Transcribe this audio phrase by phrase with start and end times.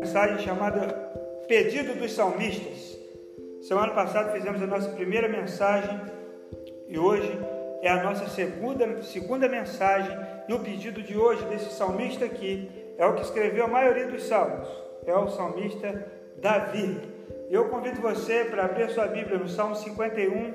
[0.00, 0.86] Mensagem chamada
[1.48, 2.96] Pedido dos Salmistas.
[3.62, 6.00] Semana passada fizemos a nossa primeira mensagem
[6.86, 7.36] e hoje
[7.82, 10.16] é a nossa segunda, segunda mensagem.
[10.48, 14.22] E o pedido de hoje desse salmista aqui é o que escreveu a maioria dos
[14.22, 14.68] salmos,
[15.06, 17.00] é o salmista Davi.
[17.50, 20.54] Eu convido você para abrir sua Bíblia no Salmo 51.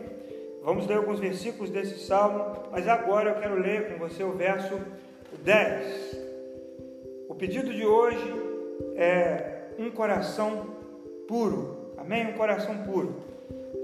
[0.63, 4.79] Vamos ler alguns versículos desse salmo, mas agora eu quero ler com você o verso
[5.37, 6.17] 10.
[7.29, 8.33] O pedido de hoje
[8.95, 10.67] é um coração
[11.27, 11.93] puro.
[11.97, 12.27] Amém?
[12.27, 13.15] Um coração puro.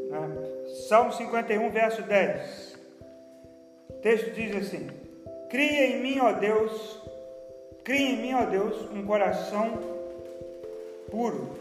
[0.10, 0.66] Né?
[0.88, 2.78] Salmo 51, verso 10.
[3.90, 4.88] O texto diz assim:
[5.50, 7.02] Cria em mim, ó Deus,
[7.84, 9.80] cria em mim, ó Deus, um coração
[11.10, 11.60] puro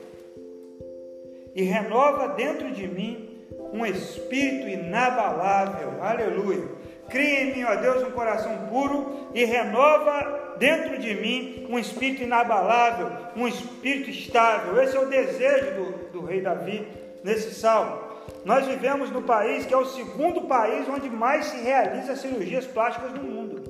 [1.59, 3.29] e renova dentro de mim
[3.73, 6.01] um espírito inabalável.
[6.01, 6.69] Aleluia.
[7.09, 12.23] Cria em mim, ó Deus, um coração puro e renova dentro de mim um espírito
[12.23, 14.81] inabalável, um espírito estável.
[14.83, 16.87] Esse é o desejo do, do rei Davi
[17.25, 17.99] nesse salmo.
[18.45, 23.13] Nós vivemos no país que é o segundo país onde mais se realiza cirurgias plásticas
[23.13, 23.63] no mundo.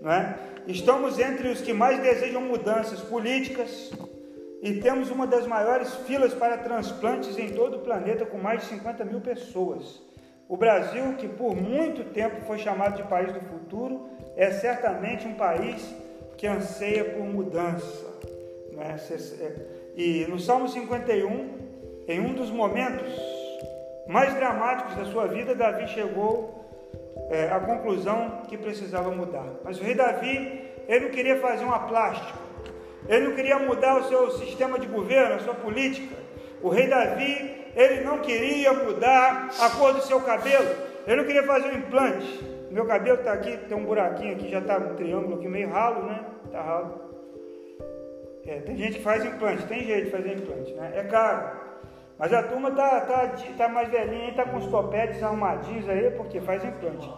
[0.00, 0.36] Não é?
[0.66, 3.92] Estamos entre os que mais desejam mudanças políticas,
[4.62, 8.68] e temos uma das maiores filas para transplantes em todo o planeta, com mais de
[8.70, 10.02] 50 mil pessoas.
[10.48, 15.34] O Brasil, que por muito tempo foi chamado de país do futuro, é certamente um
[15.34, 15.94] país
[16.36, 18.06] que anseia por mudança.
[18.72, 18.96] Né?
[19.96, 21.58] E no Salmo 51,
[22.06, 23.12] em um dos momentos
[24.06, 26.64] mais dramáticos da sua vida, Davi chegou
[27.30, 29.46] é, à conclusão que precisava mudar.
[29.64, 32.38] Mas o rei Davi, ele não queria fazer uma plástica.
[33.08, 36.14] Ele não queria mudar o seu sistema de governo, a sua política.
[36.62, 40.66] O rei Davi, ele não queria mudar a cor do seu cabelo.
[41.06, 42.56] Ele não queria fazer um implante.
[42.70, 46.06] Meu cabelo está aqui, tem um buraquinho aqui, já está um triângulo aqui meio ralo,
[46.06, 46.24] né?
[46.46, 47.06] Está ralo.
[48.46, 50.92] É, tem gente que faz implante, tem jeito de fazer implante, né?
[50.94, 51.66] É caro.
[52.18, 56.40] Mas a turma está tá, tá mais velhinha, está com os topetes arrumadinhos aí, porque
[56.40, 57.10] faz implante.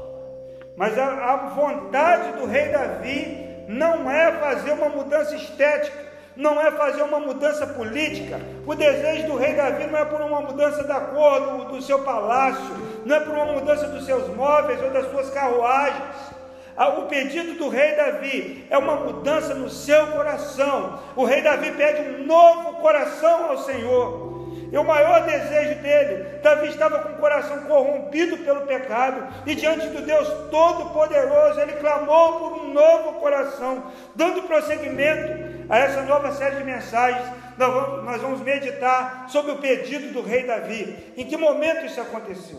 [0.77, 6.08] Mas a, a vontade do rei Davi não é fazer uma mudança estética,
[6.39, 8.41] não é fazer uma mudança política.
[8.65, 11.99] O desejo do rei Davi não é por uma mudança da cor do, do seu
[12.05, 16.39] palácio, não é por uma mudança dos seus móveis ou das suas carruagens.
[16.77, 21.01] Ah, o pedido do rei Davi é uma mudança no seu coração.
[21.17, 24.39] O rei Davi pede um novo coração ao Senhor.
[24.71, 29.87] E o maior desejo dele, Davi estava com o coração corrompido pelo pecado, e diante
[29.87, 33.85] do Deus Todo-Poderoso, ele clamou por um novo coração,
[34.15, 37.25] dando prosseguimento a essa nova série de mensagens.
[37.57, 41.13] Nós vamos, nós vamos meditar sobre o pedido do rei Davi.
[41.17, 42.59] Em que momento isso aconteceu?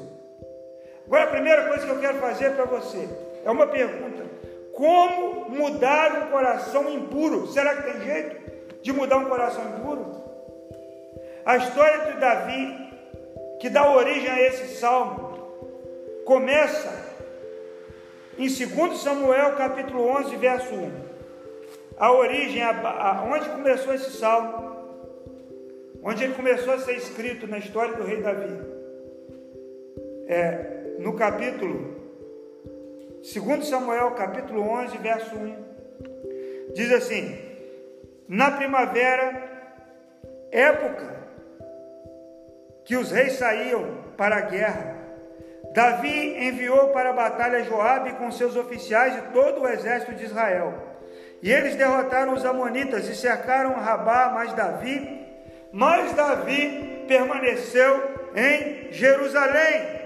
[1.06, 3.09] Agora, a primeira coisa que eu quero fazer para você
[3.44, 4.24] é uma pergunta:
[4.74, 7.47] como mudar um coração impuro?
[7.47, 10.20] Será que tem jeito de mudar um coração impuro?
[11.46, 12.94] A história de Davi,
[13.59, 15.30] que dá origem a esse salmo,
[16.26, 17.09] começa
[18.38, 21.09] em 2 Samuel capítulo 11, verso 1.
[21.99, 24.69] A origem, a, a, onde começou esse salmo,
[26.01, 28.57] onde ele começou a ser escrito na história do rei Davi,
[30.27, 31.99] é, no capítulo
[33.21, 35.55] 2 Samuel capítulo 11, verso 1,
[36.73, 37.37] diz assim:
[38.29, 39.49] Na primavera,
[40.51, 41.19] época
[42.85, 44.97] que os reis saíam para a guerra.
[45.73, 50.88] Davi enviou para a batalha Joabe com seus oficiais e todo o exército de Israel.
[51.41, 55.25] E eles derrotaram os amonitas e cercaram Rabá, mas Davi,
[55.72, 58.03] mas Davi permaneceu
[58.35, 59.99] em Jerusalém.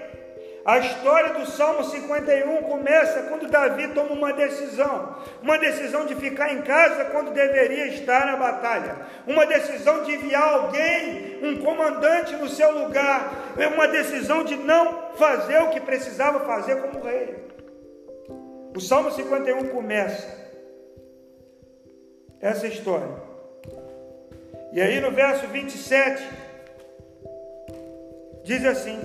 [0.64, 6.54] A história do Salmo 51 começa quando Davi toma uma decisão, uma decisão de ficar
[6.54, 8.96] em casa quando deveria estar na batalha,
[9.26, 15.12] uma decisão de enviar alguém, um comandante no seu lugar, é uma decisão de não
[15.16, 17.44] fazer o que precisava fazer como rei.
[18.74, 20.43] O Salmo 51 começa
[22.44, 23.08] essa história.
[24.70, 26.22] E aí no verso 27
[28.44, 28.98] diz assim: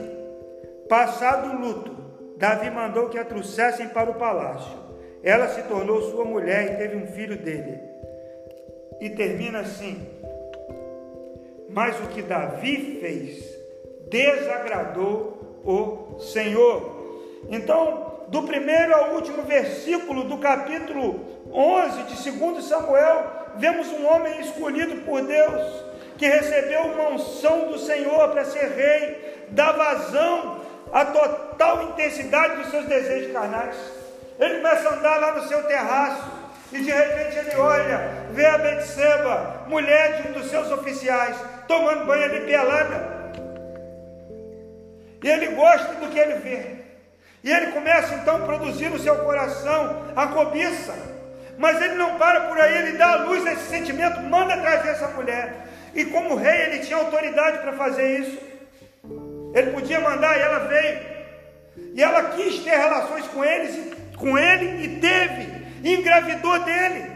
[0.90, 1.96] Passado o luto,
[2.38, 4.78] Davi mandou que a trouxessem para o palácio.
[5.24, 7.80] Ela se tornou sua mulher e teve um filho dele.
[9.00, 10.06] E termina assim:
[11.70, 13.58] Mas o que Davi fez
[14.10, 17.00] desagradou o Senhor.
[17.50, 24.40] Então, do primeiro ao último versículo do capítulo 11 de 2 Samuel, vemos um homem
[24.42, 25.84] escolhido por Deus,
[26.18, 30.62] que recebeu uma unção do Senhor para ser rei, da vazão
[30.92, 33.76] a total intensidade dos seus desejos carnais.
[34.40, 36.40] Ele começa a andar lá no seu terraço,
[36.72, 41.36] E de repente ele olha, vê a Betseba, mulher de um dos seus oficiais,
[41.68, 43.20] tomando banho de pelada.
[45.24, 46.79] E ele gosta do que ele vê.
[47.44, 50.94] E ele começa então a produzir no seu coração a cobiça.
[51.58, 54.90] Mas ele não para por aí, ele dá a luz a esse sentimento, manda trazer
[54.90, 55.68] essa mulher.
[55.94, 58.38] E como rei, ele tinha autoridade para fazer isso.
[59.54, 61.00] Ele podia mandar e ela veio.
[61.96, 67.12] E ela quis ter relações com eles, com ele e teve, e engravidou dele.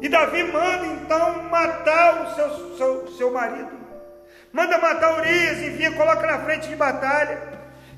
[0.00, 3.83] E Davi manda então matar o seu, seu, seu marido.
[4.54, 7.42] Manda matar Urias, envia, coloca na frente de batalha.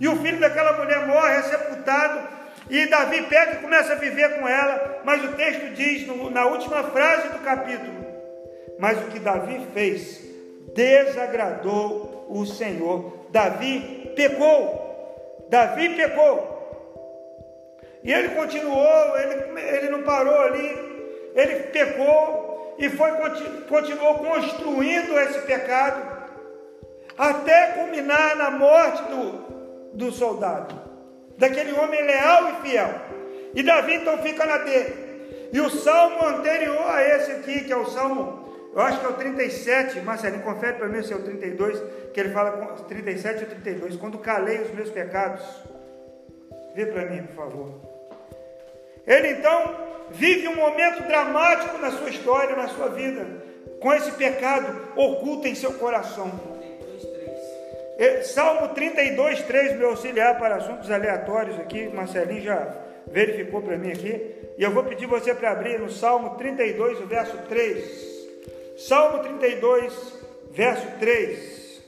[0.00, 2.28] E o filho daquela mulher morre, é sepultado.
[2.70, 5.02] E Davi pega e começa a viver com ela.
[5.04, 8.06] Mas o texto diz, no, na última frase do capítulo:
[8.78, 10.24] Mas o que Davi fez
[10.74, 13.26] desagradou o Senhor.
[13.30, 15.46] Davi pecou.
[15.50, 16.56] Davi pecou.
[18.02, 23.10] E ele continuou, ele, ele não parou ali, ele pecou e foi,
[23.68, 26.15] continuou construindo esse pecado,
[27.16, 29.32] até culminar na morte do,
[29.94, 30.74] do soldado,
[31.38, 32.90] daquele homem leal e fiel.
[33.54, 35.06] E Davi então fica na dele.
[35.52, 38.46] E o salmo anterior a esse aqui, que é o salmo
[38.76, 41.82] eu acho que é o 37, Marcelinho, confere para mim se é o 32,
[42.12, 43.96] que ele fala 37 ou 32.
[43.96, 45.42] Quando calei os meus pecados,
[46.74, 47.80] vê para mim, por favor.
[49.06, 49.74] Ele então
[50.10, 53.26] vive um momento dramático na sua história, na sua vida,
[53.80, 56.55] com esse pecado oculto em seu coração.
[58.22, 62.76] Salmo 32, 3, meu auxiliar para assuntos aleatórios aqui, Marcelinho já
[63.06, 67.06] verificou para mim aqui, e eu vou pedir você para abrir no Salmo 32, o
[67.06, 68.16] verso 3.
[68.76, 71.82] Salmo 32, verso 3.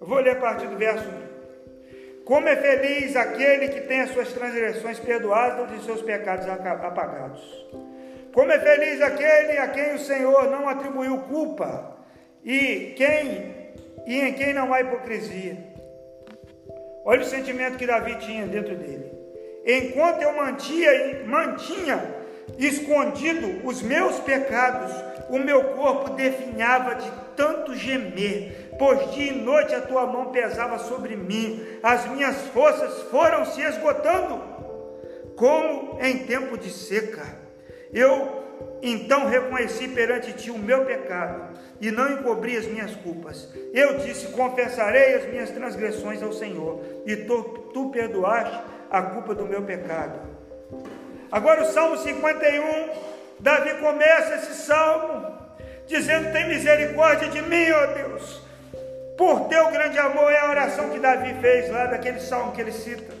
[0.00, 2.24] Eu vou ler a partir do verso 1.
[2.26, 7.40] Como é feliz aquele que tem as suas transgressões perdoadas e seus pecados apagados.
[8.34, 11.94] Como é feliz aquele a quem o Senhor não atribuiu culpa
[12.44, 13.54] e quem
[14.06, 15.56] e em quem não há hipocrisia.
[17.04, 19.10] Olha o sentimento que Davi tinha dentro dele.
[19.66, 22.14] Enquanto eu mantinha, mantinha
[22.58, 24.92] escondido os meus pecados,
[25.30, 30.78] o meu corpo definhava de tanto gemer, pois dia e noite a tua mão pesava
[30.78, 34.42] sobre mim, as minhas forças foram se esgotando,
[35.36, 37.24] como em tempo de seca.
[37.92, 38.44] Eu
[38.82, 41.53] então reconheci perante ti o meu pecado
[41.84, 43.48] e não encobri as minhas culpas.
[43.74, 47.42] Eu disse: Confessarei as minhas transgressões ao Senhor, e tu,
[47.74, 48.58] tu perdoaste
[48.90, 50.18] a culpa do meu pecado.
[51.30, 52.88] Agora o Salmo 51,
[53.38, 55.30] Davi começa esse salmo
[55.86, 58.42] dizendo: Tem misericórdia de mim, ó Deus.
[59.18, 62.72] Por teu grande amor é a oração que Davi fez lá daquele salmo que ele
[62.72, 63.13] cita.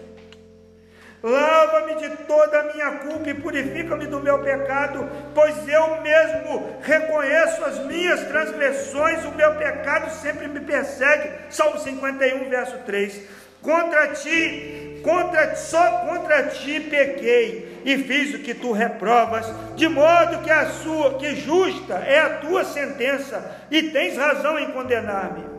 [1.24, 7.64] Lava-me de toda a minha culpa e purifica-me do meu pecado, pois eu mesmo reconheço
[7.64, 11.30] as minhas transgressões, o meu pecado sempre me persegue.
[11.48, 13.22] Salmo 51, verso 3.
[13.62, 19.46] Contra ti, contra só contra ti pequei e fiz o que tu reprovas,
[19.76, 24.70] de modo que a sua, que justa é a tua sentença e tens razão em
[24.72, 25.53] condenar-me.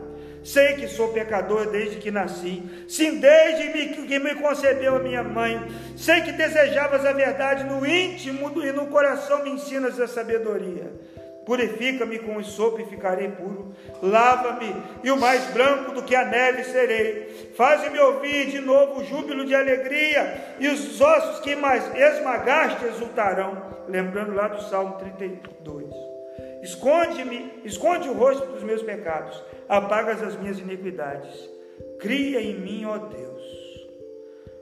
[0.46, 5.60] Sei que sou pecador desde que nasci, sim, desde que me concebeu a minha mãe.
[5.96, 10.92] Sei que desejavas a verdade no íntimo e no coração me ensinas a sabedoria.
[11.44, 13.74] Purifica-me com o sopo e ficarei puro.
[14.00, 14.72] Lava-me
[15.02, 17.52] e o mais branco do que a neve serei.
[17.56, 23.84] Faze-me ouvir de novo o júbilo de alegria e os ossos que mais esmagaste exultarão.
[23.88, 25.92] Lembrando lá do Salmo 32.
[26.62, 31.50] Esconde-me, esconde o rosto dos meus pecados, apagas as minhas iniquidades.
[31.98, 33.42] Cria em mim, ó Deus,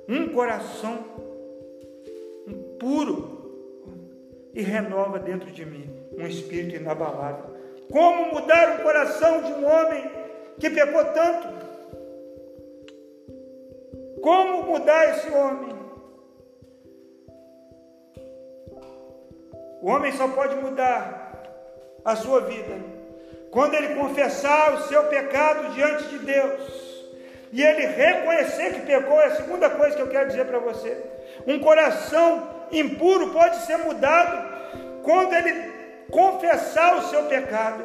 [0.08, 1.04] um coração
[2.78, 3.34] puro
[4.52, 7.54] e renova dentro de mim um espírito inabalável.
[7.90, 10.10] Como mudar o coração de um homem
[10.58, 11.48] que pecou tanto?
[14.22, 15.74] Como mudar esse homem?
[19.82, 21.42] O homem só pode mudar
[22.04, 22.93] a sua vida
[23.54, 26.84] quando ele confessar o seu pecado diante de Deus
[27.52, 29.20] e ele reconhecer que pecou.
[29.20, 31.00] É a segunda coisa que eu quero dizer para você.
[31.46, 34.52] Um coração impuro pode ser mudado
[35.04, 35.72] quando ele
[36.10, 37.84] confessar o seu pecado.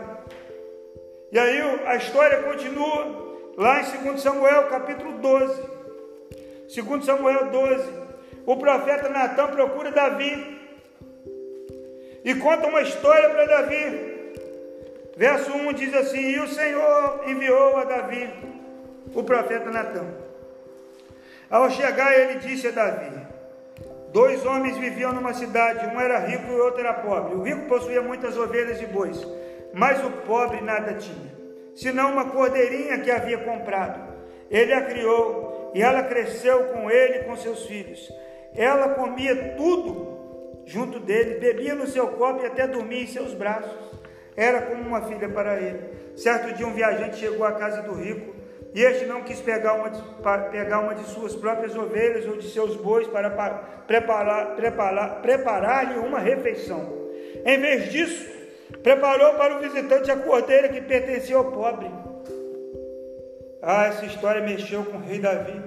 [1.32, 5.62] E aí a história continua lá em 2 Samuel capítulo 12.
[6.84, 7.94] 2 Samuel 12.
[8.48, 10.60] O profeta Natan procura Davi
[12.26, 14.09] e conta uma história para Davi.
[15.20, 18.30] Verso 1 diz assim: E o Senhor enviou a Davi
[19.14, 20.14] o profeta Natan
[21.50, 23.12] Ao chegar, ele disse a Davi:
[24.14, 27.36] Dois homens viviam numa cidade, um era rico e o outro era pobre.
[27.36, 29.28] O rico possuía muitas ovelhas e bois,
[29.74, 31.34] mas o pobre nada tinha,
[31.76, 34.02] senão uma cordeirinha que havia comprado.
[34.50, 38.10] Ele a criou e ela cresceu com ele e com seus filhos.
[38.56, 43.89] Ela comia tudo junto dele, bebia no seu copo e até dormia em seus braços.
[44.40, 45.82] Era como uma filha para ele.
[46.16, 48.34] Certo dia, um viajante chegou à casa do rico
[48.74, 50.02] e este não quis pegar uma, de,
[50.50, 53.30] pegar uma de suas próprias ovelhas ou de seus bois para
[53.86, 56.88] preparar-lhe preparar, preparar uma refeição.
[57.46, 58.26] Em vez disso,
[58.82, 61.92] preparou para o visitante a cordeira que pertencia ao pobre.
[63.62, 65.62] Ah, essa história mexeu com o rei Davi.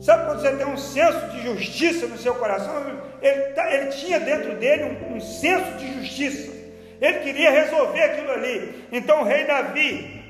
[0.00, 2.72] Sabe quando você tem um senso de justiça no seu coração?
[3.20, 6.55] Ele, tá, ele tinha dentro dele um, um senso de justiça.
[7.00, 8.86] Ele queria resolver aquilo ali.
[8.90, 10.22] Então o rei Davi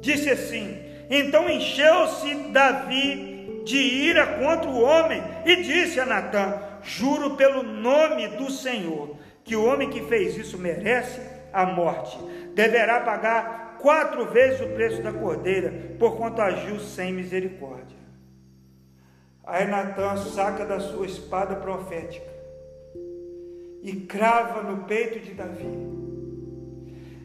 [0.00, 0.78] disse assim:
[1.10, 8.28] Então encheu-se Davi de ira contra o homem e disse a Natã: Juro pelo nome
[8.28, 11.20] do Senhor que o homem que fez isso merece
[11.52, 12.18] a morte.
[12.54, 18.04] Deverá pagar quatro vezes o preço da cordeira, porquanto agiu sem misericórdia.
[19.46, 22.33] Aí Natan saca da sua espada profética
[23.84, 25.68] e crava no peito de Davi.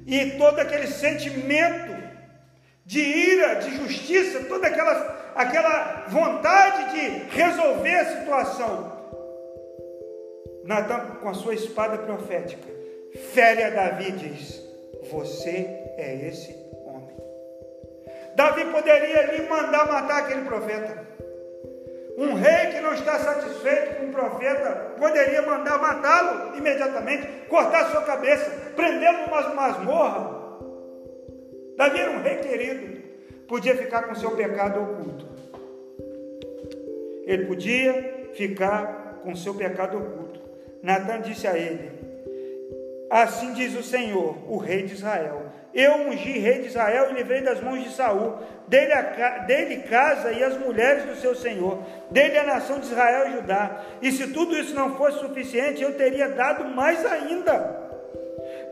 [0.05, 1.97] E todo aquele sentimento
[2.85, 8.99] de ira, de justiça, toda aquela, aquela vontade de resolver a situação.
[10.65, 12.67] Natan, com a sua espada profética,
[13.33, 14.61] fere a Davi e diz:
[15.09, 15.65] Você
[15.97, 17.15] é esse homem.
[18.35, 21.07] Davi poderia ali mandar matar aquele profeta.
[22.19, 28.01] Um rei que não está satisfeito com o profeta poderia mandar matá-lo imediatamente, cortar sua
[28.01, 30.37] cabeça, prendê-lo numa masmorra.
[31.77, 33.01] Davi era um rei querido,
[33.47, 35.25] podia ficar com seu pecado oculto.
[37.23, 40.41] Ele podia ficar com seu pecado oculto.
[40.83, 41.89] Natan disse a ele:
[43.09, 47.41] Assim diz o Senhor, o rei de Israel: Eu ungi rei de Israel e livrei
[47.41, 49.01] das mãos de Saul, dele, a,
[49.39, 53.81] dele casa e as mulheres do seu Senhor, dele a nação de Israel e Judá.
[54.01, 57.89] E se tudo isso não fosse suficiente, eu teria dado mais ainda.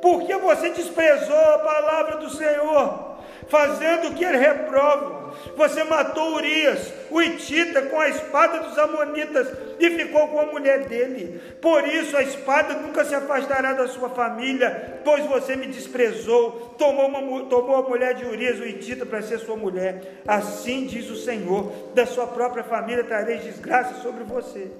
[0.01, 5.16] Porque você desprezou a palavra do Senhor, fazendo o que ele reprova.
[5.55, 9.47] Você matou Urias, o Itita, com a espada dos Amonitas
[9.79, 11.41] e ficou com a mulher dele.
[11.61, 17.07] Por isso a espada nunca se afastará da sua família, pois você me desprezou, tomou,
[17.07, 20.21] uma, tomou a mulher de Urias, o Itita, para ser sua mulher.
[20.27, 24.71] Assim diz o Senhor: da sua própria família trarei desgraça sobre você.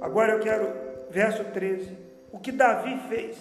[0.00, 0.72] Agora eu quero,
[1.10, 3.36] verso 13 o que Davi fez.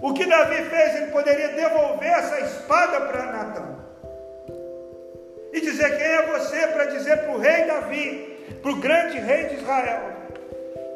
[0.00, 3.78] O que Davi fez, ele poderia devolver essa espada para Natan.
[5.52, 9.46] E dizer quem é você para dizer para o rei Davi, para o grande rei
[9.46, 10.18] de Israel.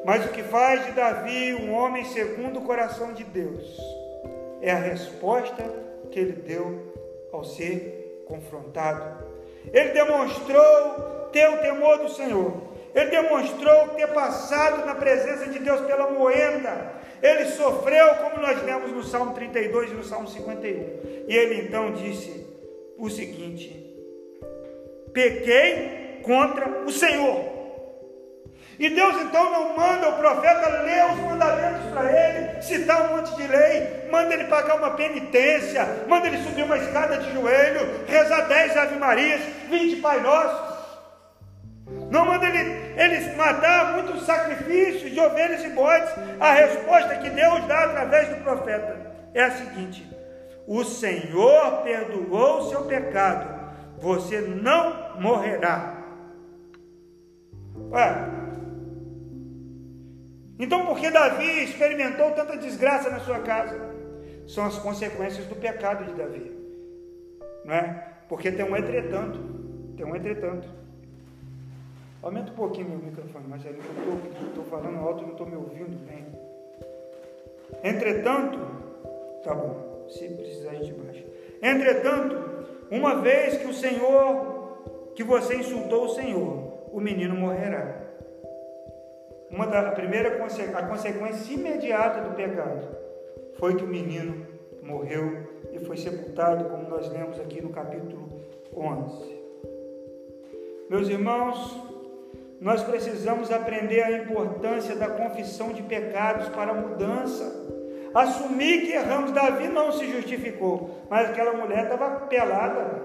[0.04, 3.76] Mas o que faz de Davi um homem segundo o coração de Deus
[4.60, 5.64] é a resposta
[6.10, 6.92] que ele deu
[7.32, 9.24] ao ser confrontado.
[9.72, 12.71] Ele demonstrou ter o temor do Senhor.
[12.94, 16.92] Ele demonstrou ter passado na presença de Deus pela moenda.
[17.22, 21.24] Ele sofreu, como nós lemos no Salmo 32 e no Salmo 51.
[21.28, 22.46] E ele então disse
[22.98, 23.94] o seguinte:
[25.12, 27.52] Pequei contra o Senhor.
[28.78, 33.36] E Deus então não manda o profeta ler os mandamentos para ele, citar um monte
[33.36, 38.48] de lei, manda ele pagar uma penitência, manda ele subir uma escada de joelho, rezar
[38.48, 40.71] dez Ave Marias, vinte Pai Nossos.
[42.12, 46.10] Não manda ele, eles matar muitos sacrifícios de ovelhas e bodes.
[46.38, 50.06] A resposta que Deus dá através do profeta é a seguinte:
[50.66, 56.02] O Senhor perdoou o seu pecado, você não morrerá.
[60.58, 63.90] Então, por que Davi experimentou tanta desgraça na sua casa?
[64.46, 66.52] São as consequências do pecado de Davi,
[67.64, 68.06] não é?
[68.28, 69.38] Porque tem um entretanto,
[69.96, 70.81] tem um entretanto.
[72.22, 75.98] Aumenta um pouquinho meu microfone, mas eu estou falando alto e não estou me ouvindo
[76.06, 76.24] bem.
[77.82, 78.58] Entretanto,
[79.42, 81.24] tá bom, se precisar a gente baixa.
[81.60, 82.36] Entretanto,
[82.90, 88.00] uma vez que o Senhor, que você insultou o Senhor, o menino morrerá.
[89.50, 92.88] Uma da a primeira a consequência imediata do pecado
[93.58, 94.46] foi que o menino
[94.80, 98.28] morreu e foi sepultado, como nós lemos aqui no capítulo
[98.74, 99.42] 11.
[100.88, 101.91] Meus irmãos,
[102.62, 107.60] nós precisamos aprender a importância da confissão de pecados para a mudança.
[108.14, 109.32] Assumir que erramos.
[109.32, 113.02] Davi não se justificou, mas aquela mulher estava pelada.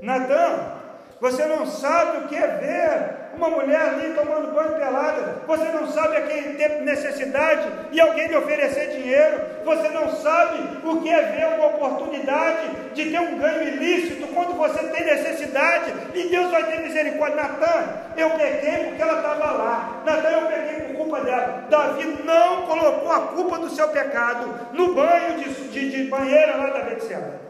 [0.00, 0.72] Natan,
[1.20, 5.42] você não sabe o que é ver uma mulher ali tomando banho pelada.
[5.46, 9.40] Você não sabe a quem tem necessidade e alguém lhe oferecer dinheiro.
[9.64, 14.54] Você não sabe o que é ver uma oportunidade de ter um ganho ilícito quando
[14.54, 17.36] você tem necessidade e Deus vai ter misericórdia.
[17.36, 17.84] Natan,
[18.16, 20.02] eu peguei porque ela estava lá.
[20.04, 21.64] Natan, eu peguei por culpa dela.
[21.68, 26.66] Davi não colocou a culpa do seu pecado no banho de, de, de banheira lá
[26.70, 27.46] da Betseba.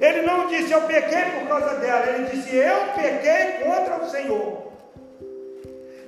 [0.00, 4.65] Ele não disse eu pequei por causa dela, ele disse eu pequei contra o Senhor.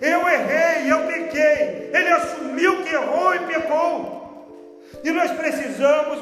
[0.01, 1.91] Eu errei, eu pequei.
[1.93, 4.19] Ele assumiu que errou e pecou.
[5.05, 6.19] E nós precisamos,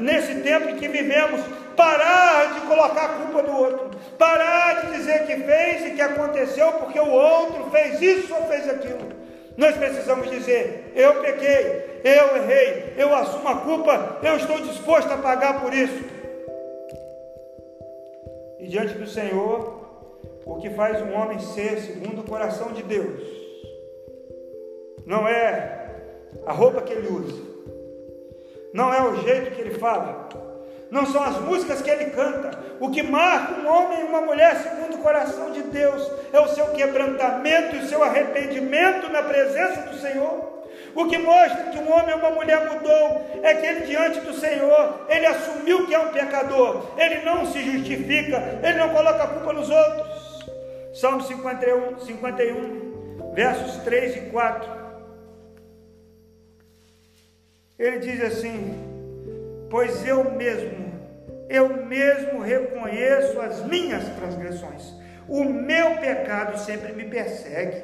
[0.00, 1.40] nesse tempo em que vivemos,
[1.76, 6.72] parar de colocar a culpa no outro, parar de dizer que fez e que aconteceu
[6.72, 9.14] porque o outro fez isso ou fez aquilo.
[9.56, 15.18] Nós precisamos dizer: eu pequei, eu errei, eu assumo a culpa, eu estou disposto a
[15.18, 16.04] pagar por isso.
[18.58, 19.75] E diante do Senhor,
[20.46, 23.20] o que faz um homem ser segundo o coração de Deus
[25.04, 25.90] não é
[26.46, 27.42] a roupa que ele usa,
[28.72, 30.28] não é o jeito que ele fala,
[30.90, 32.58] não são as músicas que ele canta.
[32.78, 36.48] O que marca um homem e uma mulher segundo o coração de Deus é o
[36.48, 40.56] seu quebrantamento e o seu arrependimento na presença do Senhor.
[40.94, 44.32] O que mostra que um homem ou uma mulher mudou é que ele, diante do
[44.32, 49.28] Senhor, ele assumiu que é um pecador, ele não se justifica, ele não coloca a
[49.28, 50.25] culpa nos outros.
[50.96, 54.66] Salmo 51, 51 versos 3 e 4.
[57.78, 58.74] Ele diz assim:
[59.68, 60.98] Pois eu mesmo,
[61.50, 64.94] eu mesmo reconheço as minhas transgressões,
[65.28, 67.82] o meu pecado sempre me persegue.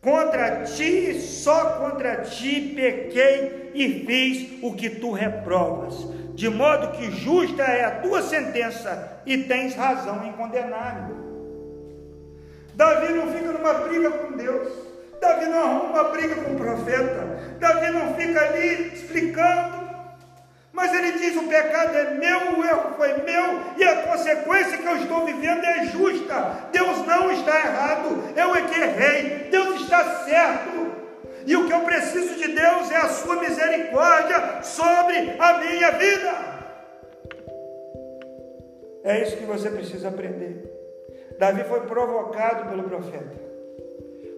[0.00, 5.96] Contra ti, só contra ti pequei e fiz o que tu reprovas,
[6.34, 11.29] de modo que justa é a tua sentença e tens razão em condenar-me.
[12.80, 14.72] Davi não fica numa briga com Deus,
[15.20, 19.90] Davi não arruma uma briga com o profeta, Davi não fica ali explicando
[20.72, 24.86] mas ele diz: o pecado é meu, o erro foi meu, e a consequência que
[24.86, 26.68] eu estou vivendo é justa.
[26.72, 30.90] Deus não está errado, eu é que errei, Deus está certo.
[31.44, 36.34] E o que eu preciso de Deus é a sua misericórdia sobre a minha vida.
[39.04, 40.79] É isso que você precisa aprender.
[41.40, 43.50] Davi foi provocado pelo profeta.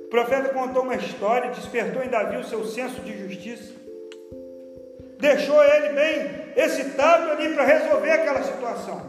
[0.06, 3.82] O profeta contou uma história, despertou em Davi o seu senso de justiça
[5.22, 9.00] deixou ele bem excitado ali para resolver aquela situação.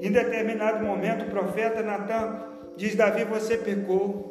[0.00, 2.40] Em determinado momento, o profeta Natan
[2.76, 4.30] diz: Davi, você pecou.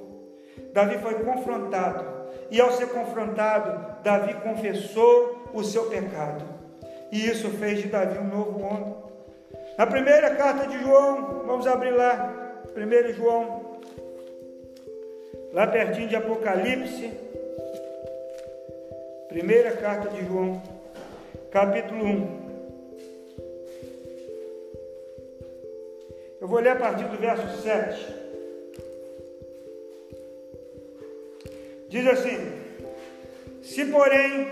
[0.73, 2.05] Davi foi confrontado,
[2.49, 6.43] e ao ser confrontado, Davi confessou o seu pecado,
[7.11, 8.95] e isso fez de Davi um novo homem.
[9.77, 12.40] Na primeira carta de João, vamos abrir lá,
[12.75, 13.79] 1 João,
[15.51, 17.11] lá pertinho de Apocalipse,
[19.31, 20.61] Primeira carta de João,
[21.51, 22.41] capítulo 1.
[26.41, 28.13] Eu vou ler a partir do verso 7.
[31.87, 32.61] Diz assim:
[33.61, 34.49] Se, porém,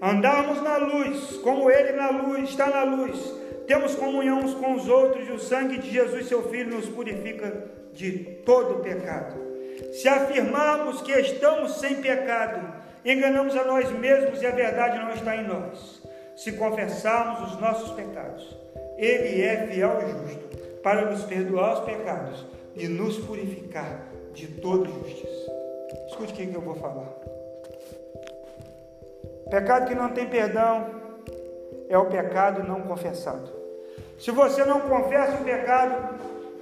[0.00, 3.18] andarmos na luz, como Ele na luz, está na luz,
[3.72, 7.70] temos comunhão uns com os outros, e o sangue de Jesus, seu Filho, nos purifica
[7.94, 9.40] de todo pecado.
[9.94, 12.70] Se afirmarmos que estamos sem pecado,
[13.02, 16.02] enganamos a nós mesmos e a verdade não está em nós.
[16.36, 18.54] Se confessarmos os nossos pecados,
[18.98, 22.44] Ele é fiel e justo para nos perdoar os pecados
[22.76, 25.50] e nos purificar de toda justiça.
[26.08, 27.08] Escute o que eu vou falar.
[29.48, 30.90] Pecado que não tem perdão
[31.88, 33.61] é o pecado não confessado.
[34.22, 36.14] Se você não confessa o pecado,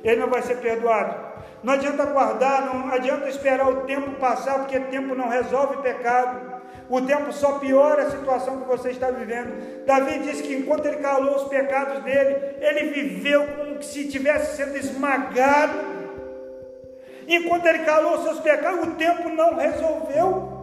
[0.02, 1.14] ele não vai ser perdoado.
[1.62, 6.62] Não adianta guardar, não adianta esperar o tempo passar, porque tempo não resolve pecado.
[6.88, 9.84] O tempo só piora a situação que você está vivendo.
[9.84, 14.78] Davi disse que enquanto ele calou os pecados dele, ele viveu como se tivesse sendo
[14.78, 15.78] esmagado.
[17.28, 20.60] Enquanto ele calou os seus pecados, o tempo não resolveu.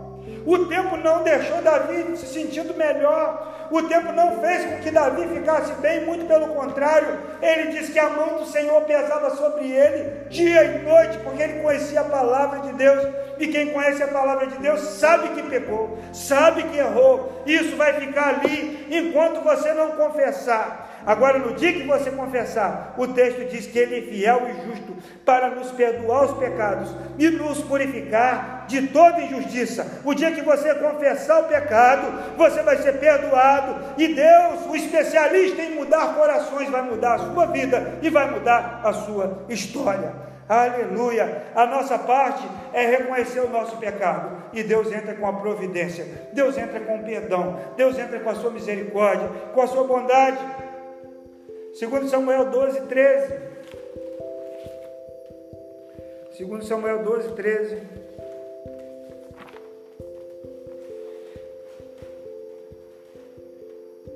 [0.47, 3.55] O tempo não deixou Davi se sentindo melhor.
[3.69, 7.19] O tempo não fez com que Davi ficasse bem, muito pelo contrário.
[7.41, 11.61] Ele diz que a mão do Senhor pesava sobre ele dia e noite, porque ele
[11.61, 13.07] conhecia a palavra de Deus.
[13.37, 17.43] E quem conhece a palavra de Deus sabe que pecou, sabe que errou.
[17.45, 20.86] Isso vai ficar ali enquanto você não confessar.
[21.07, 24.93] Agora, no dia que você confessar, o texto diz que Ele é fiel e justo
[25.23, 30.01] para nos perdoar os pecados e nos purificar de toda injustiça.
[30.03, 35.61] O dia que você confessar o pecado, você vai ser perdoado e Deus, o especialista
[35.61, 40.27] em mudar corações, vai mudar a sua vida e vai mudar a sua história.
[40.49, 41.43] Aleluia!
[41.55, 46.57] A nossa parte é reconhecer o nosso pecado e Deus entra com a providência, Deus
[46.57, 50.37] entra com o perdão, Deus entra com a sua misericórdia, com a sua bondade.
[51.77, 53.33] Segundo Samuel 12, 13.
[56.35, 57.83] Segundo Samuel 12, 13.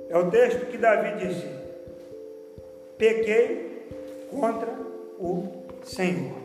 [0.10, 1.48] É o texto que Davi disse:
[2.98, 3.86] Pequei
[4.32, 4.70] contra
[5.20, 5.48] o
[5.84, 6.36] Senhor.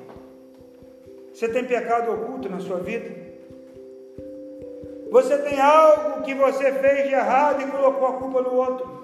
[1.33, 3.11] Você tem pecado oculto na sua vida?
[5.11, 8.96] Você tem algo que você fez de errado e colocou a culpa no outro?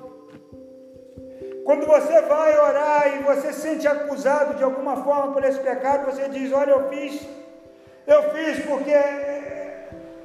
[1.65, 6.07] Quando você vai orar e você se sente acusado de alguma forma por esse pecado,
[6.07, 7.27] você diz: Olha, eu fiz,
[8.07, 8.93] eu fiz porque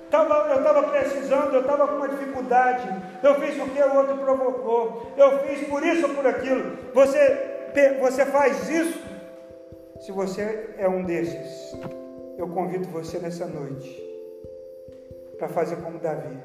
[0.10, 2.88] Tava, eu estava precisando, eu estava com uma dificuldade,
[3.22, 6.78] eu fiz porque o outro provocou, eu fiz por isso ou por aquilo.
[6.94, 7.38] Você,
[8.00, 8.98] você faz isso
[10.00, 11.76] se você é um desses,
[12.38, 14.02] eu convido você nessa noite
[15.38, 16.38] para fazer como Davi.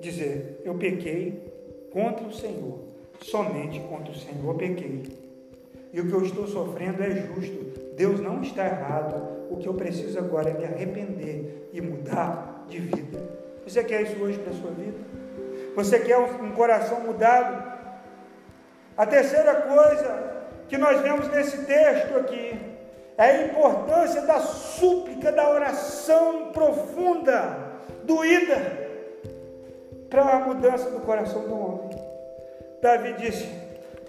[0.00, 1.49] Dizer: Eu pequei
[1.92, 2.80] contra o Senhor,
[3.20, 5.02] somente contra o Senhor pequei.
[5.92, 7.94] E o que eu estou sofrendo é justo.
[7.96, 9.50] Deus não está errado.
[9.50, 13.18] O que eu preciso agora é me arrepender e mudar de vida.
[13.66, 14.98] Você quer isso hoje para a sua vida?
[15.74, 17.70] Você quer um coração mudado?
[18.96, 22.58] A terceira coisa que nós vemos nesse texto aqui
[23.18, 27.72] é a importância da súplica, da oração profunda,
[28.04, 28.89] doída,
[30.10, 31.90] para a mudança do coração do homem.
[32.82, 33.48] Davi disse: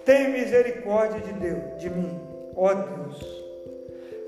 [0.04, 2.20] Tem misericórdia de Deus, de mim,
[2.54, 3.42] ó Deus.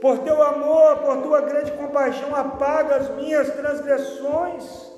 [0.01, 4.95] Por teu amor, por tua grande compaixão, apaga as minhas transgressões.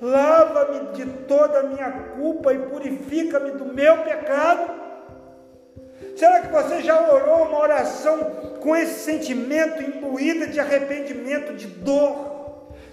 [0.00, 4.80] Lava-me de toda a minha culpa e purifica-me do meu pecado
[6.16, 8.18] Será que você já orou uma oração
[8.60, 12.39] com esse sentimento imbuído de arrependimento, de dor?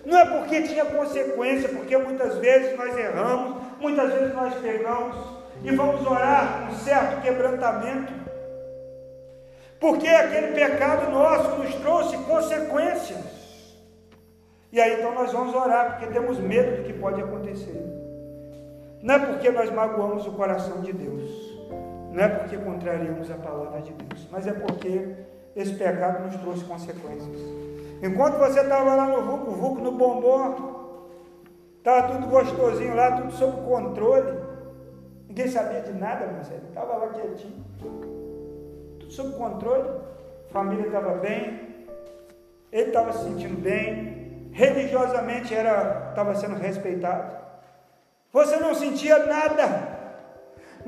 [0.07, 5.15] Não é porque tinha consequência, porque muitas vezes nós erramos, muitas vezes nós pegamos
[5.63, 8.13] e vamos orar com um certo quebrantamento.
[9.79, 13.37] Porque aquele pecado nosso nos trouxe consequências.
[14.71, 17.85] E aí então nós vamos orar, porque temos medo do que pode acontecer.
[19.03, 21.57] Não é porque nós magoamos o coração de Deus
[22.17, 25.07] não é porque contrariamos a palavra de Deus, mas é porque
[25.55, 27.66] esse pecado nos trouxe consequências.
[28.01, 31.07] Enquanto você estava lá no Vucu, Vucu no bombom,
[31.77, 34.39] estava tudo gostosinho lá, tudo sob controle.
[35.27, 36.61] Ninguém sabia de nada, Marcelo.
[36.69, 37.65] Estava lá quietinho.
[38.99, 39.89] Tudo sob controle.
[40.49, 41.85] A família estava bem.
[42.71, 44.49] Ele estava se sentindo bem.
[44.51, 47.35] Religiosamente estava sendo respeitado.
[48.31, 49.96] Você não sentia nada.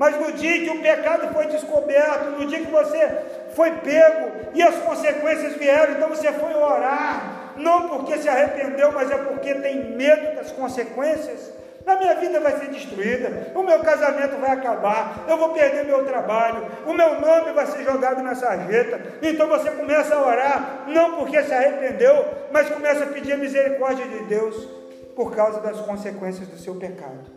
[0.00, 3.06] Mas no dia que o pecado foi descoberto, no dia que você
[3.54, 9.10] foi pego e as consequências vieram, então você foi orar, não porque se arrependeu, mas
[9.10, 11.52] é porque tem medo das consequências.
[11.86, 16.02] A minha vida vai ser destruída, o meu casamento vai acabar, eu vou perder meu
[16.06, 18.98] trabalho, o meu nome vai ser jogado na sarjeta.
[19.20, 24.06] Então você começa a orar, não porque se arrependeu, mas começa a pedir a misericórdia
[24.06, 24.66] de Deus
[25.14, 27.30] por causa das consequências do seu pecado.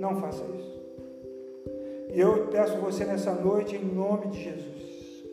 [0.00, 0.69] Não faça isso.
[2.12, 5.24] E eu peço você nessa noite, em nome de Jesus,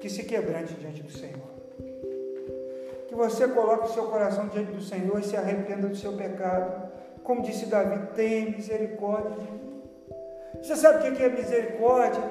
[0.00, 1.50] que se quebrante diante do Senhor.
[3.08, 6.90] Que você coloque o seu coração diante do Senhor e se arrependa do seu pecado.
[7.24, 9.82] Como disse Davi, tem misericórdia de mim.
[10.62, 12.22] Você sabe o que é misericórdia?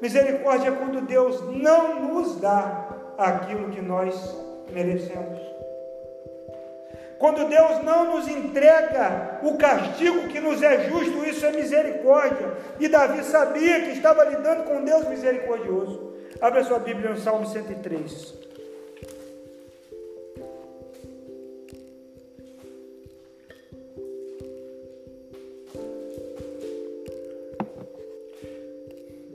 [0.00, 4.34] Misericórdia é quando Deus não nos dá aquilo que nós
[4.72, 5.59] merecemos.
[7.20, 12.56] Quando Deus não nos entrega o castigo que nos é justo, isso é misericórdia.
[12.80, 16.14] E Davi sabia que estava lidando com Deus misericordioso.
[16.40, 18.32] Abra sua Bíblia no Salmo 103.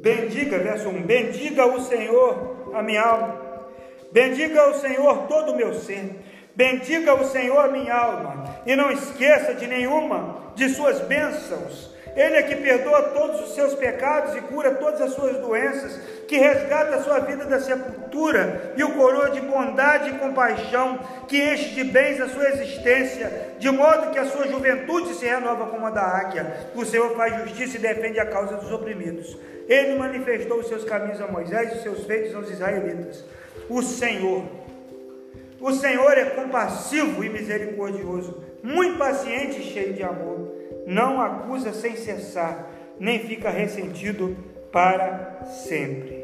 [0.02, 3.68] Bendiga, verso 1: Bendiga o Senhor a minha alma,
[4.12, 6.25] bendiga o Senhor todo o meu ser
[6.56, 11.94] Bendiga o Senhor, minha alma, e não esqueça de nenhuma de suas bênçãos.
[12.16, 16.38] Ele é que perdoa todos os seus pecados e cura todas as suas doenças, que
[16.38, 21.76] resgata a sua vida da sepultura e o coroa de bondade e compaixão, que enche
[21.76, 25.90] de bens a sua existência, de modo que a sua juventude se renova como a
[25.90, 26.70] da águia.
[26.74, 29.38] O Senhor faz justiça e defende a causa dos oprimidos.
[29.68, 33.26] Ele manifestou os seus caminhos a Moisés e os seus feitos aos israelitas.
[33.68, 34.46] O Senhor,
[35.66, 40.54] o Senhor é compassivo e misericordioso, muito paciente e cheio de amor.
[40.86, 44.38] Não acusa sem cessar, nem fica ressentido
[44.72, 46.24] para sempre.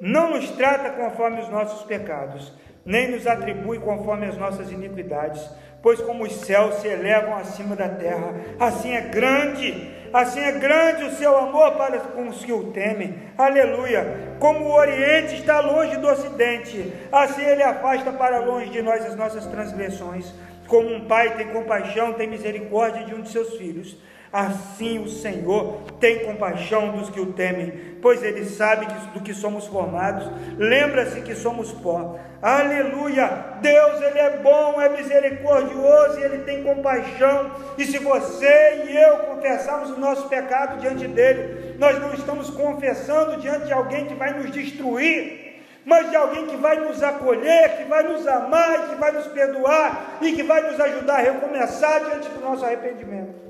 [0.00, 2.52] Não nos trata conforme os nossos pecados,
[2.84, 5.50] nem nos atribui conforme as nossas iniquidades
[5.86, 11.04] pois como os céus se elevam acima da terra, assim é grande, assim é grande
[11.04, 13.14] o seu amor para com os que o temem.
[13.36, 14.36] Aleluia!
[14.38, 19.14] Como o Oriente está longe do Ocidente, assim ele afasta para longe de nós as
[19.14, 20.32] nossas transgressões.
[20.66, 23.96] Como um pai tem compaixão, tem misericórdia de um de seus filhos
[24.32, 29.66] Assim o Senhor tem compaixão dos que o temem, pois ele sabe do que somos
[29.66, 30.28] formados.
[30.58, 32.18] Lembra-se que somos pó.
[32.42, 33.56] Aleluia!
[33.62, 37.50] Deus ele é bom, é misericordioso e ele tem compaixão.
[37.78, 43.40] E se você e eu confessarmos o nosso pecado diante dele, nós não estamos confessando
[43.40, 47.84] diante de alguém que vai nos destruir, mas de alguém que vai nos acolher, que
[47.84, 52.28] vai nos amar, que vai nos perdoar e que vai nos ajudar a recomeçar diante
[52.28, 53.45] do nosso arrependimento.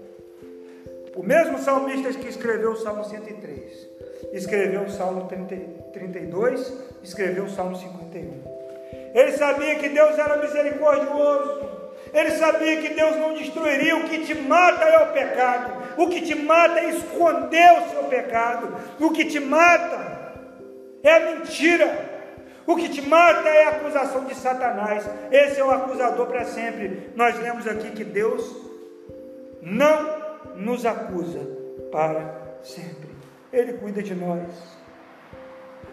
[1.17, 3.89] O mesmo salmista que escreveu o Salmo 103,
[4.35, 5.57] escreveu o Salmo 30,
[5.95, 8.57] 32, escreveu o Salmo 51.
[9.15, 11.71] Ele sabia que Deus era misericordioso,
[12.13, 13.97] ele sabia que Deus não destruiria.
[13.97, 18.03] O que te mata é o pecado, o que te mata é esconder o seu
[18.05, 20.35] pecado, o que te mata
[21.03, 22.17] é a mentira.
[22.67, 25.09] O que te mata é a acusação de Satanás.
[25.31, 27.13] Esse é o acusador para sempre.
[27.15, 28.45] Nós lemos aqui que Deus
[29.63, 30.26] não
[30.57, 31.41] nos acusa
[31.93, 33.11] para sempre.
[33.53, 34.77] Ele cuida de nós.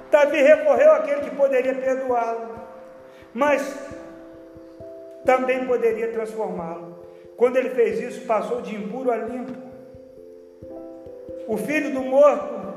[0.10, 2.56] Davi recorreu àquele que poderia perdoá-lo,
[3.34, 3.76] mas
[5.26, 7.04] também poderia transformá-lo.
[7.36, 9.54] Quando ele fez isso, passou de impuro a limpo.
[11.48, 12.74] O filho do morto,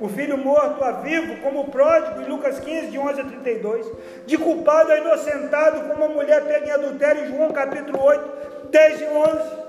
[0.00, 3.92] o filho morto a vivo, como o pródigo, em Lucas 15, de 11 a 32,
[4.26, 9.00] de culpado a inocentado, como a mulher pega em adultério, em João capítulo 8, 10
[9.00, 9.63] e 11.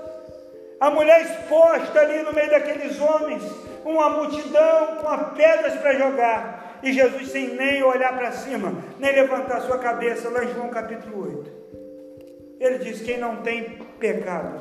[0.78, 3.42] A mulher exposta ali no meio daqueles homens,
[3.84, 6.78] uma multidão com pedras para jogar.
[6.82, 11.38] E Jesus, sem nem olhar para cima, nem levantar sua cabeça, lá em João capítulo
[11.38, 11.50] 8.
[12.60, 14.60] Ele diz: Quem não tem pecado.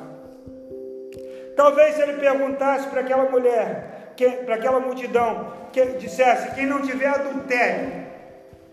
[1.55, 4.13] Talvez ele perguntasse para aquela mulher,
[4.45, 8.05] para aquela multidão, que dissesse: Quem não tiver adultério,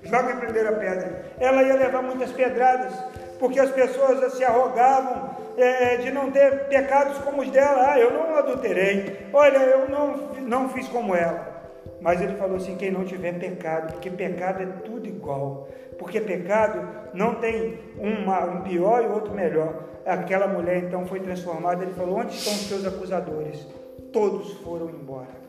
[0.04, 1.24] joga a primeira pedra.
[1.40, 2.92] Ela ia levar muitas pedradas,
[3.40, 7.92] porque as pessoas se arrogavam é, de não ter pecados como os dela.
[7.92, 9.28] Ah, eu não adulterei.
[9.32, 11.52] Olha, eu não, não fiz como ela.
[12.00, 15.68] Mas ele falou assim: quem não tiver pecado, porque pecado é tudo igual.
[15.98, 19.84] Porque pecado não tem uma, um pior e outro melhor.
[20.04, 21.84] Aquela mulher então foi transformada.
[21.84, 23.66] Ele falou: onde estão os teus acusadores?
[24.12, 25.42] Todos foram embora.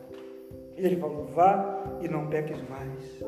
[0.76, 3.24] Ele falou: vá e não peques mais.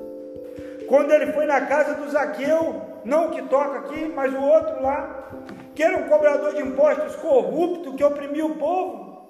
[0.86, 4.82] Quando ele foi na casa do Zaqueu, não o que toca aqui, mas o outro
[4.82, 5.30] lá,
[5.76, 9.28] que era um cobrador de impostos corrupto que oprimia o povo.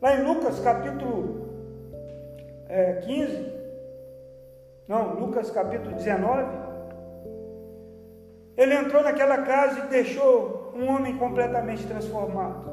[0.00, 1.48] Lá em Lucas capítulo
[2.68, 3.52] é, 15,
[4.88, 6.62] não, Lucas capítulo 19.
[8.56, 12.70] Ele entrou naquela casa e deixou um homem completamente transformado,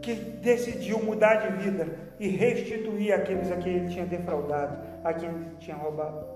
[0.00, 1.86] que decidiu mudar de vida
[2.18, 6.31] e restituir aqueles a quem ele tinha defraudado, a quem ele tinha roubado.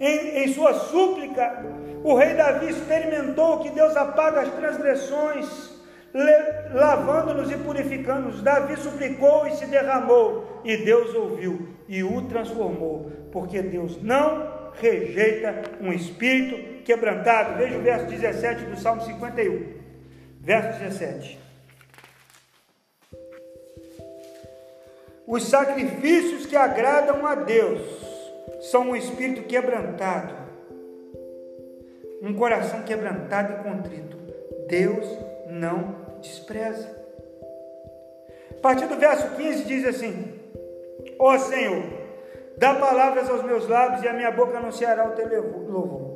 [0.00, 1.62] Em, em sua súplica,
[2.02, 5.78] o rei Davi experimentou que Deus apaga as transgressões,
[6.72, 8.40] lavando-nos e purificando-nos.
[8.40, 15.62] Davi suplicou e se derramou, e Deus ouviu e o transformou, porque Deus não rejeita
[15.82, 17.58] um espírito quebrantado.
[17.58, 19.80] Veja o verso 17 do Salmo 51.
[20.40, 21.38] Verso 17.
[25.26, 28.09] Os sacrifícios que agradam a Deus
[28.60, 30.34] são um espírito quebrantado,
[32.22, 34.16] um coração quebrantado e contrito.
[34.68, 35.06] Deus
[35.48, 37.00] não despreza.
[38.50, 40.38] A partir do verso 15 diz assim:
[41.18, 41.82] Ó oh Senhor,
[42.58, 45.28] dá palavras aos meus lábios e a minha boca anunciará o teu
[45.68, 46.10] louvor.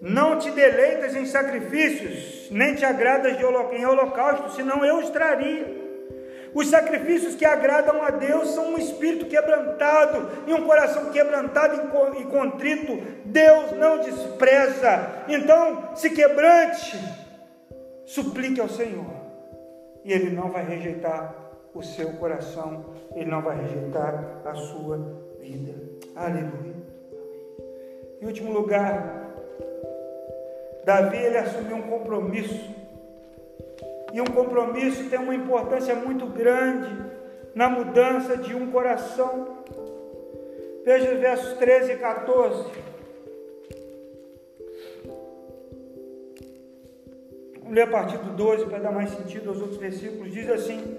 [0.00, 5.79] Não te deleitas em sacrifícios, nem te agradas de em holocausto, senão eu os traria.
[6.54, 11.80] Os sacrifícios que agradam a Deus são um espírito quebrantado e um coração quebrantado
[12.18, 12.98] e contrito.
[13.24, 15.24] Deus não despreza.
[15.28, 16.98] Então, se quebrante,
[18.04, 19.06] suplique ao Senhor,
[20.04, 21.40] e Ele não vai rejeitar
[21.74, 22.84] o seu coração,
[23.14, 24.98] ele não vai rejeitar a sua
[25.40, 25.72] vida.
[26.16, 26.74] Aleluia.
[28.20, 29.30] Em último lugar,
[30.84, 32.79] Davi ele assumiu um compromisso.
[34.12, 36.88] E um compromisso tem uma importância muito grande
[37.54, 39.58] na mudança de um coração.
[40.84, 42.64] Veja os versos 13 e 14.
[47.70, 50.32] Vamos ler a partir do 12 para dar mais sentido aos outros versículos.
[50.32, 50.98] Diz assim: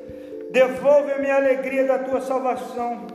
[0.52, 3.08] Devolve-me a alegria da tua salvação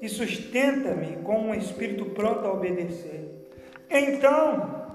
[0.00, 3.28] e sustenta-me com um espírito pronto a obedecer.
[3.90, 4.86] Então,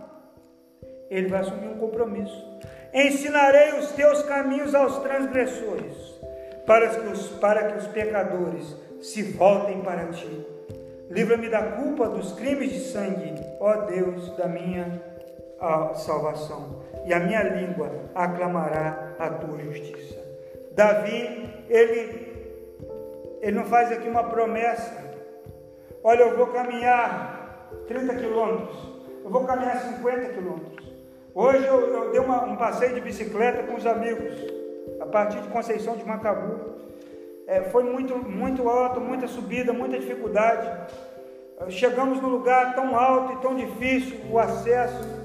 [1.09, 2.53] ele vai assumir um compromisso.
[2.93, 5.95] Ensinarei os teus caminhos aos transgressores,
[6.65, 10.47] para que os, para que os pecadores se voltem para ti.
[11.09, 15.01] Livra-me da culpa dos crimes de sangue, ó Deus, da minha
[15.95, 16.83] salvação.
[17.05, 20.17] E a minha língua aclamará a tua justiça.
[20.71, 22.57] Davi, ele,
[23.41, 25.03] ele não faz aqui uma promessa.
[26.03, 28.77] Olha, eu vou caminhar 30 quilômetros,
[29.23, 30.82] eu vou caminhar 50 quilômetros.
[31.35, 34.31] Hoje eu, eu dei uma, um passeio de bicicleta com os amigos,
[35.01, 36.75] a partir de Conceição de Macabu.
[37.47, 40.69] É, foi muito, muito alto, muita subida, muita dificuldade.
[41.69, 45.22] Chegamos num lugar tão alto e tão difícil o acesso.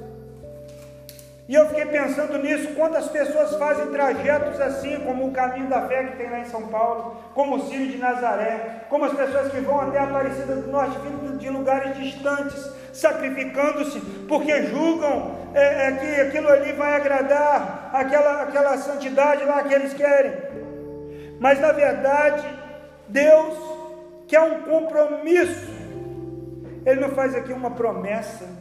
[1.49, 6.05] E eu fiquei pensando nisso, quantas pessoas fazem trajetos assim, como o caminho da fé
[6.05, 9.61] que tem lá em São Paulo, como o Círio de Nazaré, como as pessoas que
[9.61, 15.93] vão até a Aparecida do Norte, vindo de lugares distantes, sacrificando-se, porque julgam é, é,
[15.93, 20.33] que aquilo ali vai agradar aquela, aquela santidade lá que eles querem.
[21.41, 22.47] Mas na verdade,
[23.09, 23.57] Deus
[24.27, 25.67] quer um compromisso,
[26.85, 28.58] Ele não faz aqui uma promessa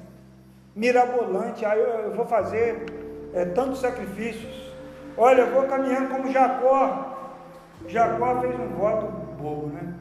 [0.77, 2.85] mirabolante, ah, eu, eu vou fazer
[3.33, 4.71] é, tantos sacrifícios.
[5.17, 7.17] Olha, eu vou caminhando como Jacó.
[7.87, 9.07] Jacó fez um voto
[9.41, 9.95] bobo, né?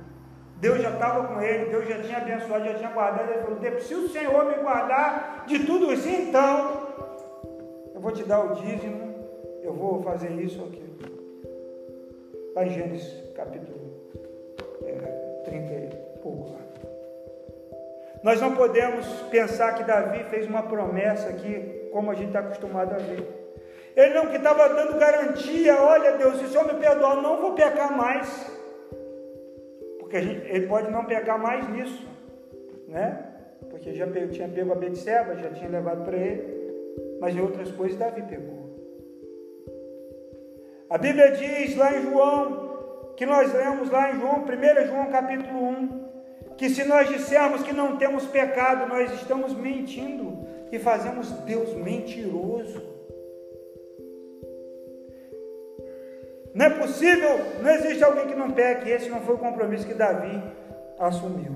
[0.58, 3.30] Deus já estava com ele, Deus já tinha abençoado, já tinha guardado.
[3.30, 6.86] Ele falou: se o Senhor me guardar de tudo isso, então
[7.94, 9.14] eu vou te dar o dízimo,
[9.62, 10.84] eu vou fazer isso aqui.
[12.48, 14.10] Está em Gênesis capítulo
[14.84, 16.65] é, 30 e pouco lá.
[18.22, 22.94] Nós não podemos pensar que Davi fez uma promessa aqui, como a gente está acostumado
[22.94, 23.24] a ver.
[23.96, 27.54] Ele não que estava dando garantia, olha Deus, se o Senhor me perdoar, não vou
[27.54, 28.28] pecar mais.
[29.98, 32.06] Porque gente, ele pode não pecar mais nisso,
[32.88, 33.24] né?
[33.70, 37.98] Porque já tinha pego a Betseba, já tinha levado para ele, mas em outras coisas
[37.98, 38.66] Davi pegou.
[40.88, 45.58] A Bíblia diz lá em João, que nós lemos lá em João, 1 João capítulo
[45.58, 46.05] 1,
[46.56, 52.82] que se nós dissermos que não temos pecado, nós estamos mentindo e fazemos Deus mentiroso.
[56.54, 58.88] Não é possível, não existe alguém que não peque.
[58.88, 60.42] Esse não foi o compromisso que Davi
[60.98, 61.52] assumiu.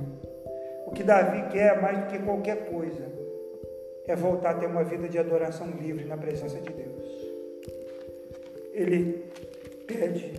[0.86, 3.10] O que Davi quer mais do que qualquer coisa
[4.06, 7.30] é voltar a ter uma vida de adoração livre na presença de Deus.
[8.74, 9.24] Ele
[9.86, 10.34] pede,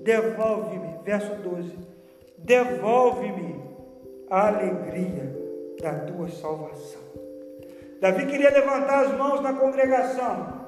[0.00, 1.89] devolve-me, verso 12
[2.44, 3.60] devolve-me
[4.28, 5.36] a alegria
[5.80, 7.00] da tua salvação.
[8.00, 10.60] Davi queria levantar as mãos na congregação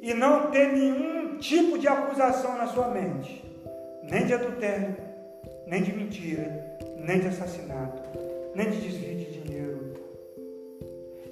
[0.00, 3.42] e não ter nenhum tipo de acusação na sua mente,
[4.02, 4.96] nem de adultério,
[5.66, 8.02] nem de mentira, nem de assassinato,
[8.54, 9.94] nem de desvio de dinheiro.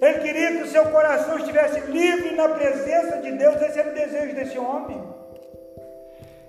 [0.01, 3.95] Ele queria que o seu coração estivesse livre na presença de Deus, esse era o
[3.95, 5.03] desejo desse homem.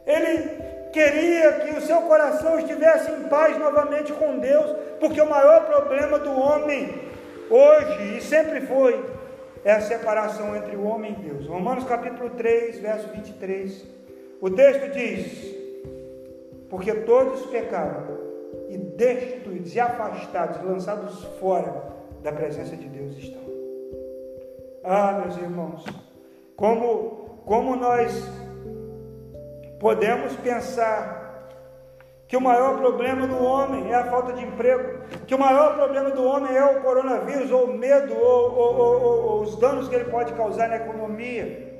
[0.05, 5.65] Ele queria que o seu coração estivesse em paz novamente com Deus, porque o maior
[5.65, 7.01] problema do homem
[7.49, 9.03] hoje e sempre foi
[9.65, 11.47] é a separação entre o homem e Deus.
[11.47, 13.85] Romanos capítulo 3, verso 23.
[14.39, 15.53] O texto diz:
[16.69, 18.17] Porque todos pecaram
[18.69, 21.83] e destituídos e afastados, lançados fora
[22.23, 23.43] da presença de Deus estão.
[24.81, 25.83] Ah, meus irmãos,
[26.55, 28.11] como como nós
[29.79, 31.25] Podemos pensar
[32.27, 36.09] que o maior problema do homem é a falta de emprego, que o maior problema
[36.09, 39.95] do homem é o coronavírus, ou o medo, ou, ou, ou, ou os danos que
[39.95, 41.75] ele pode causar na economia.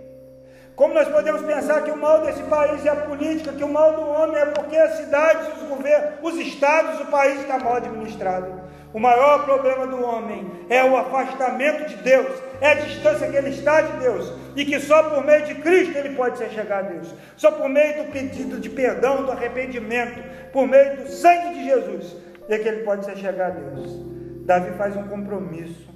[0.76, 3.94] Como nós podemos pensar que o mal desse país é a política, que o mal
[3.94, 8.65] do homem é porque as cidades, os governos, os estados, o país está mal administrado.
[8.96, 13.50] O maior problema do homem é o afastamento de Deus, é a distância que ele
[13.50, 16.82] está de Deus, e que só por meio de Cristo ele pode ser chegar a
[16.84, 20.24] Deus, só por meio do pedido de perdão, do arrependimento,
[20.54, 22.16] por meio do sangue de Jesus,
[22.48, 24.00] é que ele pode ser chegar a Deus.
[24.46, 25.94] Davi faz um compromisso.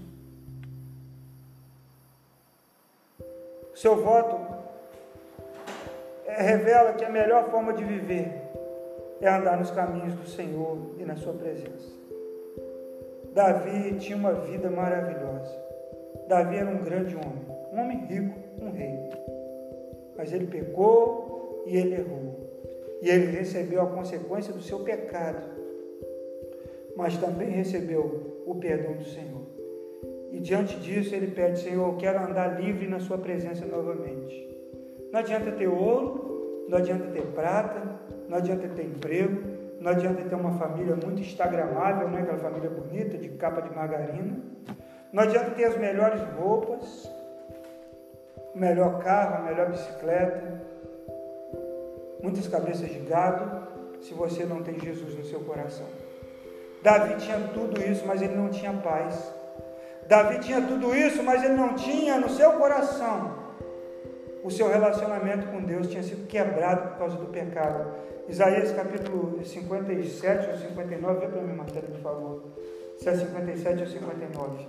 [3.74, 4.42] Seu voto
[6.28, 8.30] revela que a melhor forma de viver
[9.22, 11.99] é andar nos caminhos do Senhor e na Sua presença.
[13.34, 15.56] Davi tinha uma vida maravilhosa.
[16.28, 18.98] Davi era um grande homem, um homem rico, um rei.
[20.18, 22.50] Mas ele pecou e ele errou.
[23.02, 25.42] E ele recebeu a consequência do seu pecado.
[26.96, 29.42] Mas também recebeu o perdão do Senhor.
[30.32, 34.48] E diante disso ele pede, Senhor, eu quero andar livre na sua presença novamente.
[35.12, 39.49] Não adianta ter ouro, não adianta ter prata, não adianta ter emprego,
[39.80, 42.22] não adianta ter uma família muito instagramável, né?
[42.22, 44.38] aquela família bonita, de capa de margarina.
[45.12, 47.10] Não adianta ter as melhores roupas,
[48.54, 50.62] o melhor carro, a melhor bicicleta,
[52.22, 53.68] muitas cabeças de gado,
[54.02, 55.86] se você não tem Jesus no seu coração.
[56.84, 59.34] Davi tinha tudo isso, mas ele não tinha paz.
[60.08, 63.38] Davi tinha tudo isso, mas ele não tinha no seu coração.
[64.44, 67.94] O seu relacionamento com Deus tinha sido quebrado por causa do pecado.
[68.30, 72.44] Isaías capítulo 57 ou 59, vê para mim, matéria, por favor.
[73.00, 74.68] Se é 57 ou 59.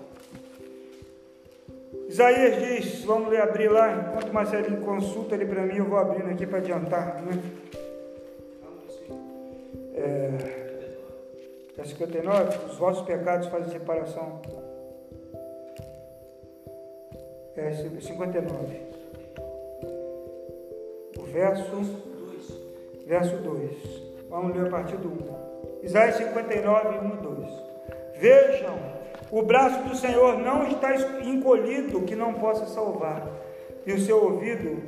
[2.08, 6.30] Isaías diz, vamos ler, abrir lá, enquanto Marcelinho consulta ele para mim, eu vou abrindo
[6.30, 7.22] aqui para adiantar.
[7.22, 7.40] Né?
[9.94, 10.30] É,
[11.78, 14.40] é 59, os vossos pecados fazem separação
[17.60, 18.80] é 59.
[21.18, 22.09] O verso,
[23.10, 23.72] verso 2.
[24.30, 25.82] Vamos ler a partir do 1.
[25.82, 27.48] Isaías 59, 1 e 2.
[28.18, 28.78] Vejam,
[29.32, 30.94] o braço do Senhor não está
[31.24, 33.26] encolhido que não possa salvar,
[33.84, 34.84] e o seu ouvido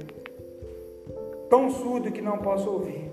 [1.51, 3.13] tão surdo que não possa ouvir.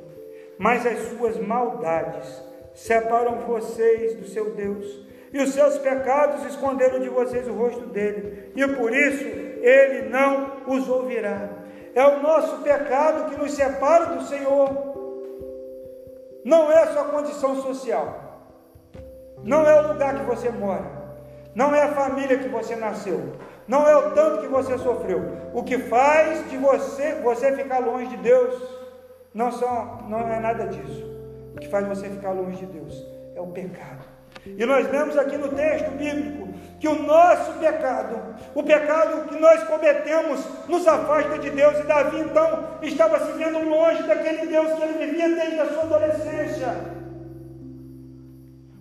[0.59, 2.43] Mas as suas maldades
[2.75, 8.51] separam vocês do seu Deus e os seus pecados esconderam de vocês o rosto dele,
[8.55, 11.49] e por isso ele não os ouvirá.
[11.95, 14.88] É o nosso pecado que nos separa do Senhor.
[16.43, 18.29] Não é a sua condição social,
[19.43, 20.85] não é o lugar que você mora,
[21.53, 23.33] não é a família que você nasceu,
[23.67, 25.21] não é o tanto que você sofreu.
[25.53, 28.55] O que faz de você você ficar longe de Deus
[29.33, 29.49] não,
[30.07, 31.05] não é nada disso.
[31.55, 34.05] O que faz você ficar longe de Deus é o pecado.
[34.45, 36.47] E nós vemos aqui no texto bíblico
[36.79, 41.77] que o nosso pecado, o pecado que nós cometemos, nos afasta de Deus.
[41.79, 45.83] E Davi então estava se vendo longe daquele Deus que ele vivia desde a sua
[45.83, 46.99] adolescência.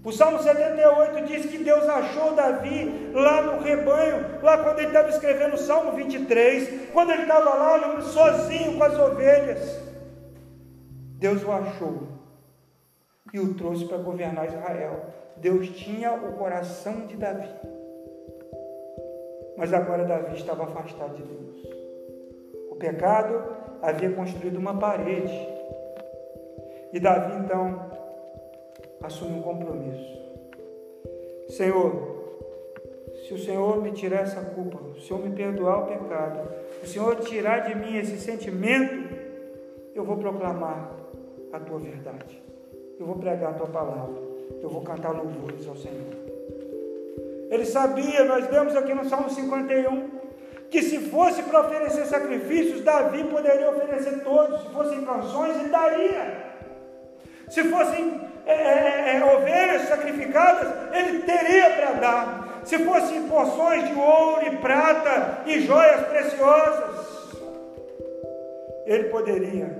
[0.05, 5.09] O Salmo 78 diz que Deus achou Davi lá no rebanho, lá quando ele estava
[5.11, 9.81] escrevendo o Salmo 23, quando ele estava lá sozinho com as ovelhas.
[11.19, 12.09] Deus o achou
[13.35, 15.07] e o trouxe para governar Israel.
[15.37, 17.49] Deus tinha o coração de Davi.
[19.59, 21.69] Mas agora Davi estava afastado de Deus.
[22.71, 23.45] O pecado
[23.83, 25.37] havia construído uma parede.
[26.93, 27.91] E Davi então
[29.03, 30.17] assumiu um compromisso.
[31.49, 31.93] Senhor,
[33.27, 36.49] se o Senhor me tirar essa culpa, se o Senhor me perdoar o pecado,
[36.83, 39.13] o Senhor tirar de mim esse sentimento,
[39.95, 40.95] eu vou proclamar
[41.53, 42.41] a tua verdade.
[42.99, 44.29] Eu vou pregar a tua palavra
[44.63, 46.28] eu vou cantar louvores ao Senhor.
[47.51, 50.11] Ele sabia, nós vemos aqui no Salmo 51,
[50.71, 56.49] que se fosse para oferecer sacrifícios, Davi poderia oferecer todos, se fossem canções, ele daria.
[57.49, 62.61] Se fossem é, é, é, ovelhas sacrificadas, ele teria para dar.
[62.65, 67.35] Se fossem porções de ouro e prata e joias preciosas,
[68.85, 69.75] ele poderia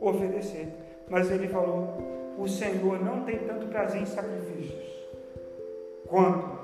[0.00, 0.68] oferecer.
[1.08, 4.86] Mas ele falou: o Senhor não tem tanto prazer em sacrifícios
[6.06, 6.57] quanto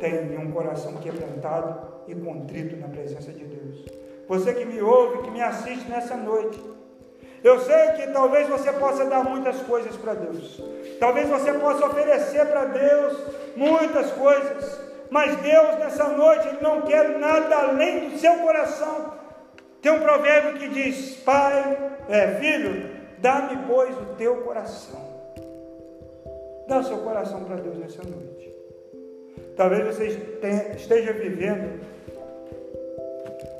[0.00, 3.84] tem um coração quebrantado e contrito na presença de Deus.
[4.28, 6.60] Você que me ouve, que me assiste nessa noite,
[7.42, 10.62] eu sei que talvez você possa dar muitas coisas para Deus,
[10.98, 13.18] talvez você possa oferecer para Deus
[13.56, 14.80] muitas coisas,
[15.10, 19.12] mas Deus nessa noite Ele não quer nada além do seu coração.
[19.82, 25.00] Tem um provérbio que diz: Pai, é, filho, Dá-me, pois, o teu coração.
[26.68, 28.53] Dá o seu coração para Deus nessa noite.
[29.56, 30.06] Talvez você
[30.76, 31.80] esteja vivendo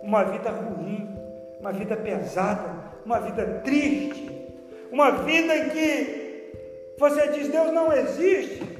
[0.02, 1.08] uma vida ruim,
[1.60, 2.68] uma vida pesada,
[3.04, 4.30] uma vida triste,
[4.90, 8.74] uma vida em que você diz: Deus não existe.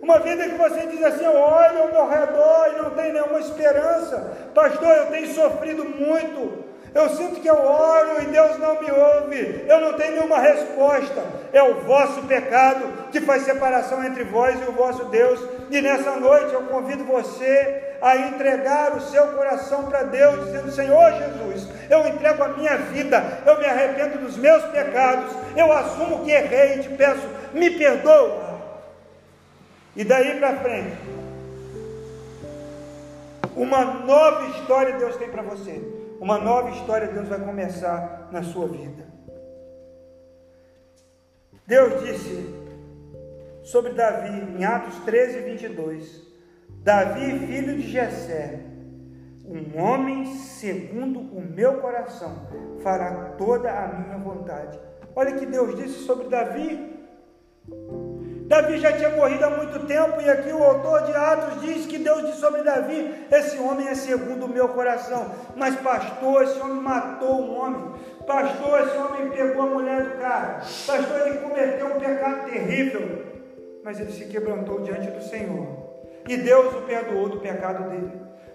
[0.00, 4.50] Uma vida que você diz assim: olha ao meu redor e não tem nenhuma esperança.
[4.54, 9.64] Pastor, eu tenho sofrido muito Eu sinto que eu oro e Deus não me ouve.
[9.66, 11.24] Eu não tenho nenhuma resposta.
[11.52, 15.40] É o vosso pecado que faz separação entre vós e o vosso Deus.
[15.70, 21.12] E nessa noite eu convido você a entregar o seu coração para Deus, dizendo: Senhor
[21.12, 26.30] Jesus, eu entrego a minha vida, eu me arrependo dos meus pecados, eu assumo que
[26.30, 28.52] errei e te peço, me perdoa.
[29.96, 30.96] E daí para frente,
[33.56, 36.01] uma nova história Deus tem para você.
[36.22, 39.04] Uma nova história Deus vai começar na sua vida.
[41.66, 42.48] Deus disse
[43.64, 46.22] sobre Davi, em Atos 13, 22,
[46.84, 48.60] Davi, filho de Jessé,
[49.44, 52.46] um homem segundo o meu coração,
[52.84, 54.78] fará toda a minha vontade.
[55.16, 57.02] Olha que Deus disse sobre Davi.
[58.52, 61.96] Davi já tinha morrido há muito tempo, e aqui o autor de Atos diz que
[61.96, 65.32] Deus disse sobre Davi: Esse homem é segundo o meu coração.
[65.56, 67.94] Mas, pastor, esse homem matou um homem.
[68.26, 70.60] Pastor, esse homem pegou a mulher do cara.
[70.86, 73.24] Pastor, ele cometeu um pecado terrível.
[73.82, 75.66] Mas ele se quebrantou diante do Senhor.
[76.28, 78.12] E Deus o perdoou do pecado dele.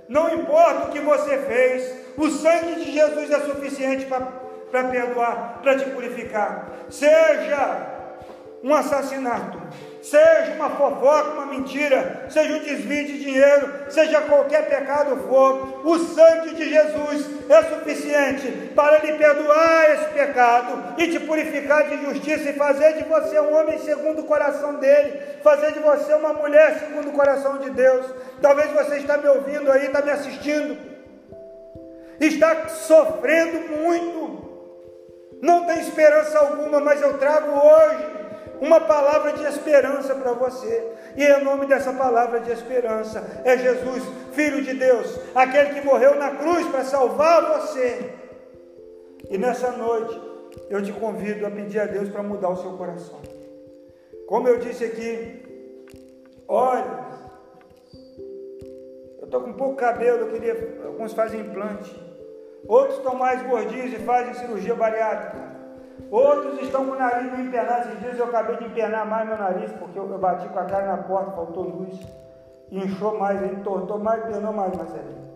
[0.08, 5.76] Não importa o que você fez, o sangue de Jesus é suficiente para perdoar, para
[5.76, 6.70] te purificar.
[6.88, 7.96] Seja
[8.64, 9.62] um assassinato,
[10.02, 16.00] seja uma fofoca, uma mentira, seja um desvio de dinheiro, seja qualquer pecado for, o
[16.00, 22.50] sangue de Jesus é suficiente para lhe perdoar esse pecado e te purificar de justiça
[22.50, 26.80] e fazer de você um homem segundo o coração dele, fazer de você uma mulher
[26.80, 28.06] segundo o coração de Deus.
[28.42, 30.78] Talvez você está me ouvindo aí, está me assistindo,
[32.20, 34.48] está sofrendo muito,
[35.42, 38.17] não tem esperança alguma, mas eu trago hoje
[38.62, 40.92] uma palavra de esperança para você.
[41.16, 44.04] E o nome dessa palavra de esperança é Jesus,
[44.34, 48.14] Filho de Deus, aquele que morreu na cruz para salvar você.
[49.30, 50.20] E nessa noite,
[50.70, 53.20] eu te convido a pedir a Deus para mudar o seu coração.
[54.28, 55.88] Como eu disse aqui,
[56.48, 57.06] olha,
[59.20, 61.96] eu estou com pouco cabelo, eu queria, alguns fazem implante,
[62.68, 65.57] outros estão mais gordinhos e fazem cirurgia bariátrica.
[66.10, 67.90] Outros estão com o nariz meio empenado.
[67.90, 70.66] Esses dias eu acabei de empenar mais meu nariz, porque eu, eu bati com a
[70.66, 72.00] cara na porta, faltou luz.
[72.72, 75.28] Inchou mais, ele tortou mais, empenou mais, Marcelinho.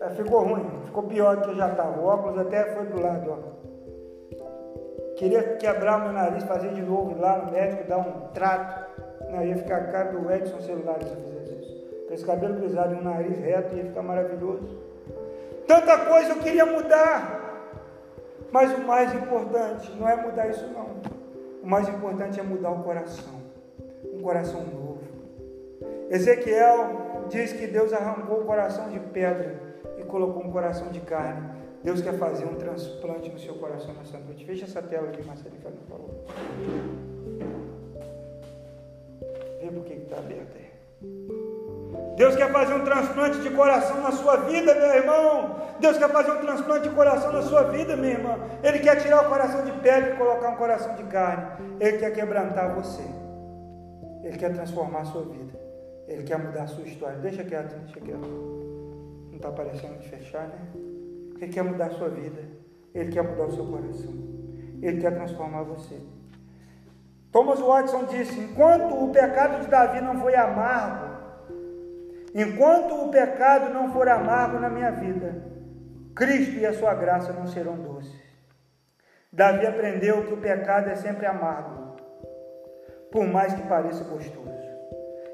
[0.00, 2.00] É, ficou ruim, ficou pior do que já estava.
[2.00, 3.54] O óculos até foi do lado, ó.
[5.16, 8.84] Queria quebrar meu nariz, fazer de novo, ir lá no médico, dar um trato.
[9.30, 12.06] Não, ia ficar a cara do Edson celular se eu fizesse isso.
[12.06, 14.68] Com esse cabelo grisalho e um nariz reto, ia ficar maravilhoso.
[15.66, 17.43] Tanta coisa eu queria mudar.
[18.54, 20.86] Mas o mais importante não é mudar isso não.
[21.60, 23.34] O mais importante é mudar o coração.
[24.12, 25.00] Um coração novo.
[26.08, 29.60] Ezequiel diz que Deus arrancou o coração de pedra
[29.98, 31.50] e colocou um coração de carne.
[31.82, 34.46] Deus quer fazer um transplante no seu coração nessa noite.
[34.46, 36.10] Fecha essa tela aqui, Marcelo, por favor.
[39.60, 40.63] Vê por que está aberta aí.
[42.16, 45.56] Deus quer fazer um transplante de coração na sua vida, meu irmão.
[45.80, 48.38] Deus quer fazer um transplante de coração na sua vida, minha irmã.
[48.62, 51.44] Ele quer tirar o coração de pedra e colocar um coração de carne.
[51.80, 53.02] Ele quer quebrantar você.
[54.22, 55.58] Ele quer transformar a sua vida.
[56.06, 57.18] Ele quer mudar a sua história.
[57.18, 58.28] Deixa quieto, deixa quieto.
[59.30, 60.58] Não está parecendo de fechar, né?
[61.40, 62.42] Ele quer mudar a sua vida.
[62.94, 64.14] Ele quer mudar o seu coração.
[64.80, 65.98] Ele quer transformar você.
[67.32, 71.13] Thomas Watson disse: enquanto o pecado de Davi não foi amargo,
[72.34, 75.36] Enquanto o pecado não for amargo na minha vida,
[76.16, 78.20] Cristo e a sua graça não serão doces.
[79.32, 81.96] Davi aprendeu que o pecado é sempre amargo,
[83.12, 84.64] por mais que pareça gostoso.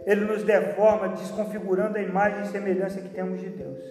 [0.05, 3.85] Ele nos deforma, desconfigurando a imagem e semelhança que temos de Deus.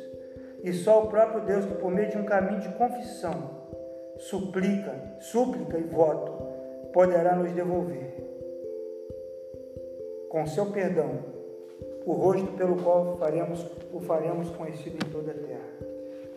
[0.64, 3.68] E só o próprio Deus, que por meio de um caminho de confissão,
[4.18, 8.20] suplica, súplica e voto, poderá nos devolver
[10.30, 11.39] com seu perdão
[12.10, 15.70] o rosto pelo qual faremos, o faremos conhecido em toda a terra.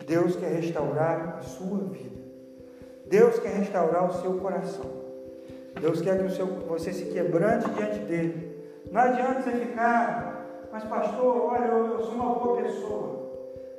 [0.05, 2.21] Deus quer restaurar a sua vida.
[3.07, 4.85] Deus quer restaurar o seu coração.
[5.81, 8.55] Deus quer que seu, você se quebrante diante dele.
[8.91, 13.31] Não adianta você ficar, mas pastor, olha, eu, eu sou uma boa pessoa.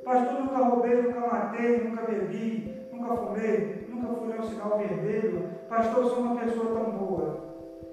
[0.03, 5.49] Pastor, nunca roubei, nunca matei, nunca bebi, nunca fumei, nunca fui um sinal vermelho.
[5.69, 7.39] Pastor, eu sou uma pessoa tão boa.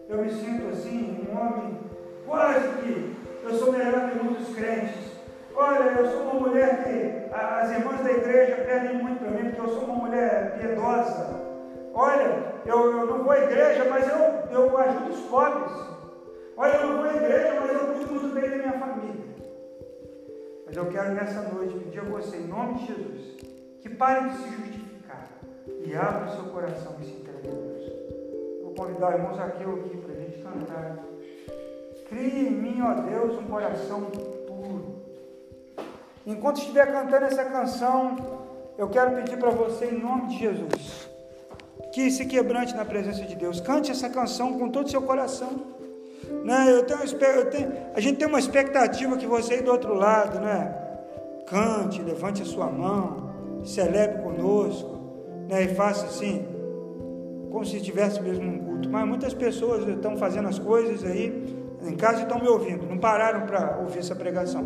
[0.09, 1.79] Eu me sinto assim, um homem
[2.27, 3.12] quase que
[3.43, 5.13] eu sou melhor que muitos crentes.
[5.55, 9.61] Olha, eu sou uma mulher que as irmãs da igreja pedem muito para mim, porque
[9.61, 11.43] eu sou uma mulher piedosa.
[11.95, 15.73] Olha, eu, eu não vou à igreja, mas eu, eu ajudo os pobres.
[16.57, 19.27] Olha, eu não vou à igreja, mas eu cuido muito bem da minha família.
[20.67, 23.37] Mas eu quero nessa noite pedir a você, em nome de Jesus,
[23.81, 25.29] que pare de se justificar
[25.85, 27.93] e abra o seu coração e se entregue a Deus.
[28.63, 30.99] Vou convidar o irmão Zaqueu aqui para a gente cantar.
[32.13, 34.03] Crie em mim, ó Deus, um coração
[34.47, 34.97] puro.
[36.27, 38.17] Enquanto estiver cantando essa canção,
[38.77, 41.09] eu quero pedir para você, em nome de Jesus,
[41.91, 43.61] que se quebrante na presença de Deus.
[43.63, 45.73] Cante essa canção com todo o seu coração.
[46.45, 46.71] Né?
[46.71, 50.39] Eu tenho, eu tenho, a gente tem uma expectativa que você aí do outro lado,
[50.39, 50.77] né?
[51.47, 53.31] Cante, levante a sua mão,
[53.65, 55.01] celebre conosco,
[55.49, 55.63] né?
[55.63, 56.47] E faça assim,
[57.51, 58.91] como se estivesse mesmo num culto.
[58.91, 63.47] Mas muitas pessoas estão fazendo as coisas aí em casa estão me ouvindo, não pararam
[63.47, 64.65] para ouvir essa pregação.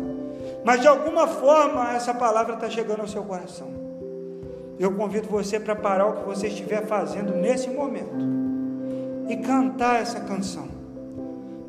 [0.63, 3.67] Mas de alguma forma essa palavra está chegando ao seu coração.
[4.79, 8.25] Eu convido você para parar o que você estiver fazendo nesse momento
[9.27, 10.77] e cantar essa canção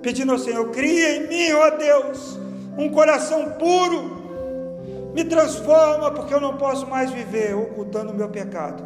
[0.02, 2.38] pedindo ao Senhor: cria em mim, ó Deus,
[2.76, 8.82] um coração puro, me transforma, porque eu não posso mais viver ocultando o meu pecado,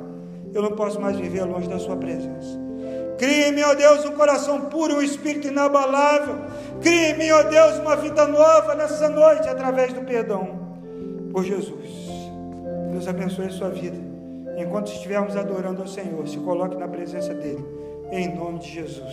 [0.53, 2.61] eu não posso mais viver longe da Sua presença.
[3.19, 6.37] Cria em mim, ó Deus, um coração puro, um espírito inabalável.
[6.81, 10.61] Cria em mim, ó Deus, uma vida nova nessa noite, através do perdão
[11.33, 11.91] por Jesus.
[12.91, 13.97] Deus abençoe a sua vida.
[14.57, 17.65] Enquanto estivermos adorando ao Senhor, se coloque na presença dEle,
[18.11, 19.13] em nome de Jesus.